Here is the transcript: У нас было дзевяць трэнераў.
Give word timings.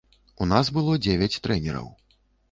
У 0.43 0.45
нас 0.51 0.71
было 0.77 0.95
дзевяць 1.05 1.39
трэнераў. 1.45 1.91